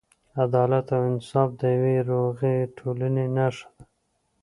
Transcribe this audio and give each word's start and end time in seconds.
عدالت 0.43 0.87
او 0.95 1.01
انصاف 1.11 1.49
د 1.59 1.61
یوې 1.75 1.97
روغې 2.09 2.55
ټولنې 2.77 3.25
نښه 3.35 3.67
ده. 3.75 3.83